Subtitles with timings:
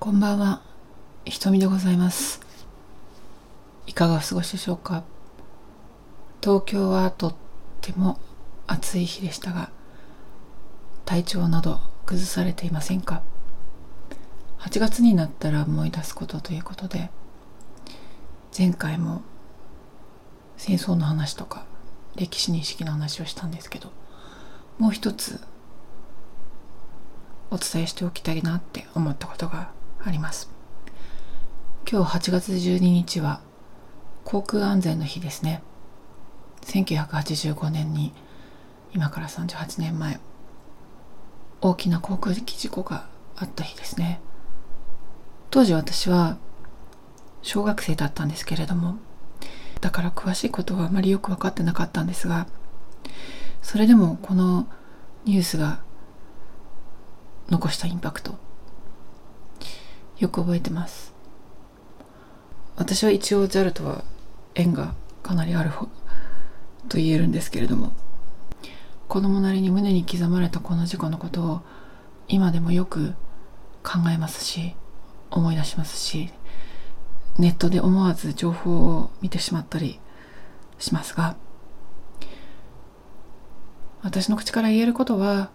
[0.00, 0.62] こんばんは、
[1.24, 2.40] ひとみでございます。
[3.88, 5.02] いかがお過ごしでしょうか
[6.40, 7.34] 東京はとっ
[7.80, 8.20] ても
[8.68, 9.72] 暑い日でしたが、
[11.04, 13.22] 体調など崩されていませんか
[14.60, 17.10] ?8 月になったら思い出すことということで、
[18.56, 19.22] 前回も
[20.56, 21.66] 戦争の話とか
[22.14, 23.90] 歴史認識の話をしたんですけど、
[24.78, 25.40] もう一つ
[27.50, 30.50] お伝えしておきたいなって思ったことがあります。
[31.90, 33.40] 今日8月12日は
[34.24, 35.62] 航空安全の日ですね。
[36.62, 38.12] 1985年に
[38.94, 40.20] 今から38年前
[41.60, 44.20] 大きな航空機事故があった日ですね。
[45.50, 46.36] 当時私は
[47.42, 48.98] 小学生だったんですけれども
[49.80, 52.46] だから詳しいことはあまりよく分かってなかったんですが
[53.62, 54.66] それでもこの
[55.24, 55.80] ニュースが
[57.48, 58.47] 残したインパクト。
[60.18, 61.18] よく覚えてます。
[62.78, 64.04] 私は一応 JAL とは
[64.54, 65.86] 縁がかなりある方
[66.88, 67.92] と言えるんですけれども
[69.08, 71.60] 子供なりに胸に刻まれたこの事故のことを
[72.28, 73.14] 今でもよく
[73.82, 74.74] 考えますし
[75.30, 76.30] 思い出しますし
[77.36, 79.98] ネットで思わず情報を見てしまったり
[80.78, 81.36] しますが
[84.02, 85.50] 私の口から言えることは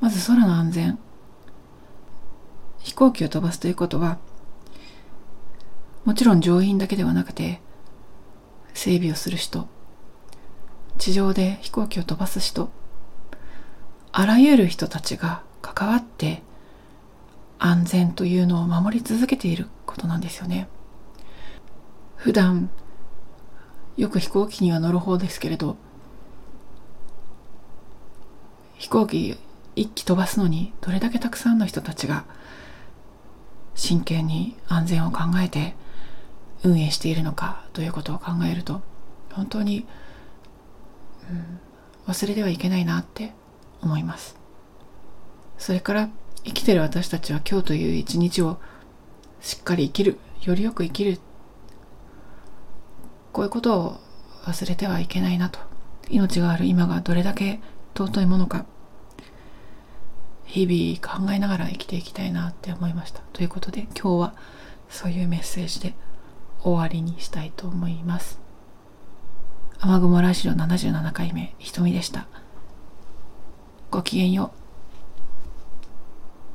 [0.00, 0.98] まず空の安全
[2.94, 4.18] 飛行機を飛ばすということは
[6.04, 7.60] もちろん乗員だけではなくて
[8.72, 9.66] 整備をする人
[10.96, 12.70] 地上で飛行機を飛ばす人
[14.12, 16.44] あらゆる人たちが関わって
[17.58, 20.68] 安全というのを守り続けていることなんですよね。
[22.14, 22.70] 普段
[23.96, 25.76] よく飛行機には乗る方ですけれど
[28.74, 29.36] 飛行機
[29.74, 32.24] 一機飛ばすのにどれだけたくさんの人たちが
[33.74, 35.74] 真剣に安全を考えて
[36.62, 38.82] 運営しているのかということを考えると
[39.32, 39.86] 本当に、
[41.30, 41.60] うん、
[42.06, 43.32] 忘れてはいけないなって
[43.82, 44.36] 思います。
[45.58, 46.08] それから
[46.44, 48.58] 生きてる私たちは今日という一日を
[49.40, 51.18] しっかり生きるよりよく生きる。
[53.32, 53.96] こういうことを
[54.44, 55.58] 忘れてはいけないなと。
[56.08, 57.60] 命がある今がどれだけ
[57.96, 58.66] 尊いものか。
[60.44, 63.20] 日々考えながら生きていきたいなって思いました。
[63.32, 64.34] ということで今日は
[64.88, 65.94] そういうメッセージで
[66.62, 68.40] 終わりにしたいと思います。
[69.80, 72.26] 雨雲ラジオ77回目ひとみでした。
[73.90, 74.63] ごきげんよう。